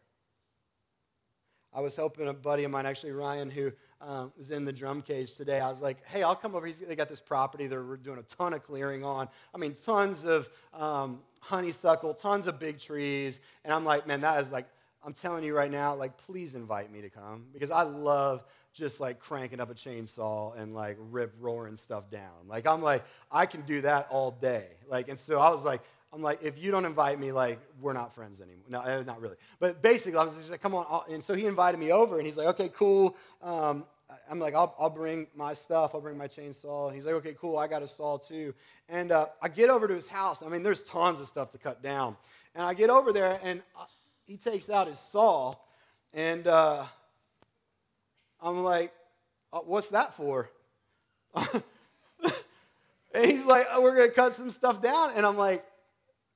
[1.74, 5.02] I was helping a buddy of mine, actually Ryan, who um, was in the drum
[5.02, 5.60] cage today.
[5.60, 8.22] I was like, "Hey, I'll come over." He's, they got this property they're doing a
[8.22, 9.28] ton of clearing on.
[9.54, 14.42] I mean, tons of um, honeysuckle, tons of big trees, and I'm like, "Man, that
[14.42, 14.66] is like."
[15.04, 18.42] I'm telling you right now, like, please invite me to come because I love
[18.76, 22.46] just like cranking up a chainsaw and like rip roaring stuff down.
[22.46, 24.66] Like I'm like I can do that all day.
[24.86, 25.80] Like and so I was like
[26.16, 28.64] I'm like, if you don't invite me, like, we're not friends anymore.
[28.70, 29.36] No, uh, not really.
[29.60, 31.02] But basically, I was just like, come on.
[31.10, 33.14] And so he invited me over, and he's like, okay, cool.
[33.42, 33.84] Um,
[34.30, 35.90] I'm like, I'll, I'll bring my stuff.
[35.94, 36.90] I'll bring my chainsaw.
[36.90, 37.58] He's like, okay, cool.
[37.58, 38.54] I got a saw too.
[38.88, 40.42] And uh, I get over to his house.
[40.42, 42.16] I mean, there's tons of stuff to cut down.
[42.54, 43.84] And I get over there, and uh,
[44.26, 45.54] he takes out his saw,
[46.14, 46.86] and uh,
[48.40, 48.90] I'm like,
[49.52, 50.48] uh, what's that for?
[51.34, 51.62] and
[53.22, 55.10] he's like, oh, we're going to cut some stuff down.
[55.14, 55.62] And I'm like,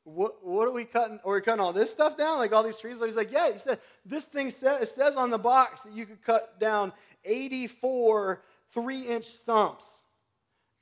[0.04, 1.20] what, what are we cutting?
[1.24, 2.38] Are we cutting all this stuff down?
[2.38, 3.00] Like all these trees?
[3.02, 3.52] He's like, yeah.
[3.52, 6.92] He said, this thing says, it says on the box that you could cut down
[7.24, 9.86] 84 three inch stumps.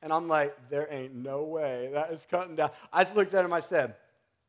[0.03, 2.71] And I'm like, there ain't no way that is cutting down.
[2.93, 3.97] I just looked at him, I said,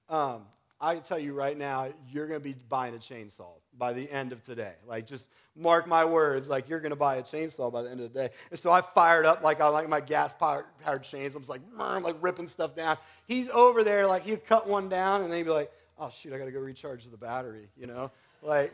[0.07, 0.45] um,
[0.81, 4.09] I can tell you right now, you're going to be buying a chainsaw by the
[4.09, 4.73] end of today.
[4.87, 7.99] Like, just mark my words, like, you're going to buy a chainsaw by the end
[7.99, 8.29] of the day.
[8.49, 10.65] And so I fired up, like, I like my gas powered
[11.03, 11.35] chains.
[11.35, 12.97] I'm just like, like ripping stuff down.
[13.27, 16.33] He's over there, like, he'd cut one down, and then he'd be like, oh, shoot,
[16.33, 18.09] I got to go recharge the battery, you know?
[18.41, 18.73] Like,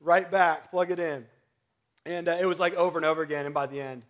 [0.00, 1.24] right back, plug it in.
[2.04, 3.46] And uh, it was like over and over again.
[3.46, 4.04] And by the end,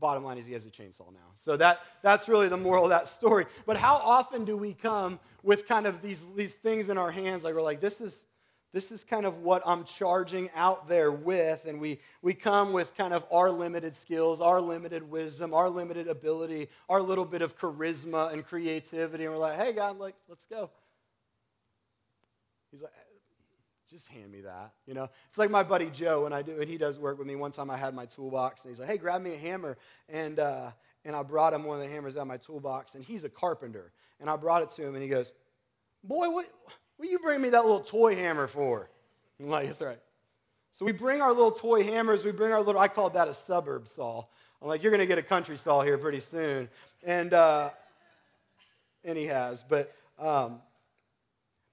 [0.00, 1.30] bottom line is he has a chainsaw now.
[1.34, 3.46] So that, that's really the moral of that story.
[3.66, 7.44] But how often do we come with kind of these, these things in our hands,
[7.44, 8.24] like we're like, this is,
[8.72, 11.64] this is kind of what I'm charging out there with.
[11.66, 16.08] And we, we come with kind of our limited skills, our limited wisdom, our limited
[16.08, 19.24] ability, our little bit of charisma and creativity.
[19.24, 20.70] And we're like, hey, God, like, let's go.
[22.72, 22.92] He's like,
[23.94, 24.72] just hand me that.
[24.86, 27.28] You know, it's like my buddy Joe when I do, and he does work with
[27.28, 27.36] me.
[27.36, 29.76] One time I had my toolbox, and he's like, "Hey, grab me a hammer,"
[30.08, 30.72] and uh,
[31.04, 33.28] and I brought him one of the hammers out of my toolbox, and he's a
[33.28, 35.32] carpenter, and I brought it to him, and he goes,
[36.02, 36.46] "Boy, what
[36.96, 38.90] what you bring me that little toy hammer for?"
[39.38, 40.00] I'm like, "That's right."
[40.72, 42.24] So we bring our little toy hammers.
[42.24, 42.80] We bring our little.
[42.80, 44.24] I called that a suburb saw.
[44.60, 46.68] I'm like, "You're gonna get a country saw here pretty soon,"
[47.04, 47.70] and uh,
[49.04, 49.94] and he has, but.
[50.18, 50.60] Um,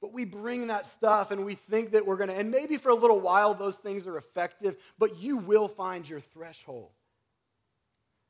[0.01, 2.89] But we bring that stuff and we think that we're going to, and maybe for
[2.89, 6.89] a little while those things are effective, but you will find your threshold.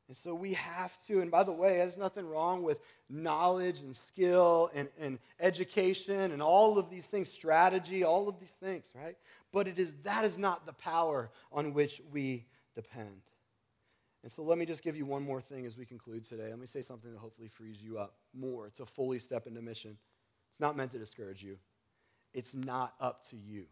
[0.08, 3.96] And so we have to, and by the way, there's nothing wrong with knowledge and
[3.96, 9.16] skill and, and education and all of these things, strategy, all of these things, right?
[9.52, 12.44] But it is that is not the power on which we
[12.74, 13.22] depend.
[14.22, 16.48] And so let me just give you one more thing as we conclude today.
[16.50, 19.96] Let me say something that hopefully frees you up more to fully step into mission.
[20.52, 21.56] It's not meant to discourage you.
[22.34, 23.64] It's not up to you.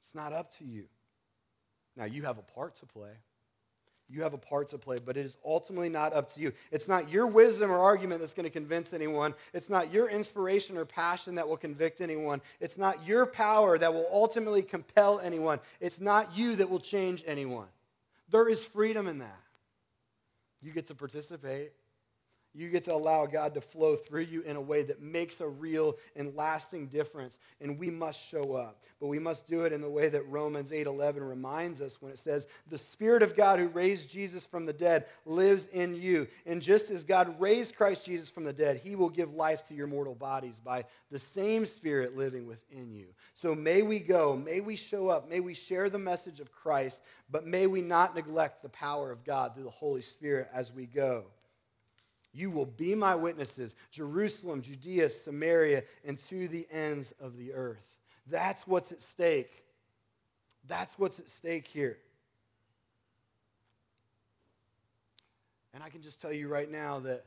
[0.00, 0.86] It's not up to you.
[1.96, 3.12] Now, you have a part to play.
[4.08, 6.52] You have a part to play, but it is ultimately not up to you.
[6.72, 9.34] It's not your wisdom or argument that's going to convince anyone.
[9.52, 12.40] It's not your inspiration or passion that will convict anyone.
[12.58, 15.60] It's not your power that will ultimately compel anyone.
[15.78, 17.68] It's not you that will change anyone.
[18.30, 19.40] There is freedom in that.
[20.62, 21.72] You get to participate.
[22.52, 25.46] You get to allow God to flow through you in a way that makes a
[25.46, 27.38] real and lasting difference.
[27.60, 28.82] And we must show up.
[28.98, 32.18] But we must do it in the way that Romans 8:11 reminds us when it
[32.18, 36.26] says, "The spirit of God who raised Jesus from the dead lives in you.
[36.44, 39.74] And just as God raised Christ Jesus from the dead, he will give life to
[39.74, 44.60] your mortal bodies by the same spirit living within you." So may we go, may
[44.60, 48.62] we show up, may we share the message of Christ, but may we not neglect
[48.62, 51.26] the power of God through the Holy Spirit as we go.
[52.32, 57.98] You will be my witnesses, Jerusalem, Judea, Samaria, and to the ends of the earth.
[58.28, 59.64] That's what's at stake.
[60.68, 61.98] That's what's at stake here.
[65.74, 67.24] And I can just tell you right now that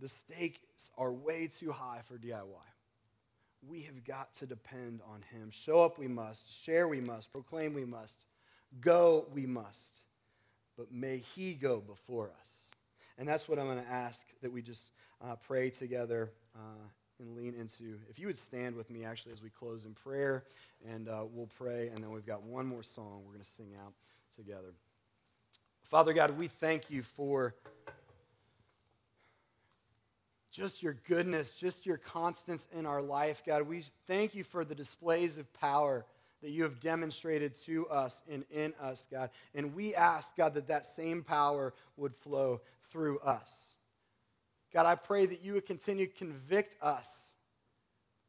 [0.00, 2.42] the stakes are way too high for DIY.
[3.68, 5.50] We have got to depend on Him.
[5.50, 8.26] Show up we must, share we must, proclaim we must,
[8.80, 10.02] go we must.
[10.76, 12.66] But may He go before us.
[13.22, 14.90] And that's what I'm going to ask that we just
[15.24, 16.88] uh, pray together uh,
[17.20, 17.96] and lean into.
[18.10, 20.42] If you would stand with me, actually, as we close in prayer,
[20.90, 23.74] and uh, we'll pray, and then we've got one more song we're going to sing
[23.80, 23.92] out
[24.34, 24.74] together.
[25.84, 27.54] Father God, we thank you for
[30.50, 33.68] just your goodness, just your constance in our life, God.
[33.68, 36.04] We thank you for the displays of power
[36.42, 39.30] that you have demonstrated to us and in us, God.
[39.54, 43.74] And we ask, God, that that same power would flow through us.
[44.74, 47.08] God, I pray that you would continue to convict us.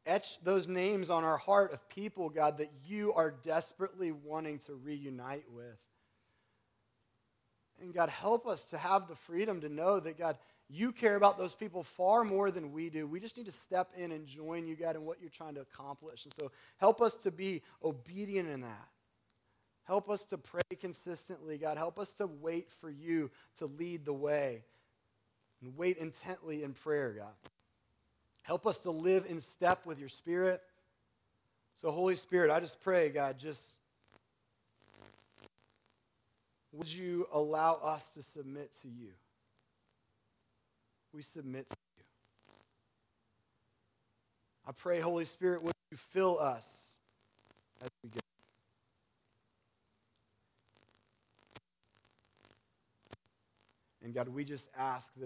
[0.06, 4.74] Etch those names on our heart of people, God, that you are desperately wanting to
[4.74, 5.82] reunite with.
[7.82, 10.38] And God, help us to have the freedom to know that, God,
[10.70, 13.06] you care about those people far more than we do.
[13.06, 15.62] We just need to step in and join you, God, in what you're trying to
[15.62, 16.26] accomplish.
[16.26, 18.88] And so help us to be obedient in that.
[19.84, 21.78] Help us to pray consistently, God.
[21.78, 24.64] Help us to wait for you to lead the way
[25.62, 27.34] and wait intently in prayer, God.
[28.44, 30.62] Help us to live in step with your Spirit.
[31.76, 33.62] So, Holy Spirit, I just pray, God, just
[36.72, 39.10] would you allow us to submit to you?
[41.14, 42.04] We submit to you.
[44.68, 46.98] I pray, Holy Spirit, would you fill us
[47.82, 48.20] as we go.
[54.04, 55.22] And God, we just ask that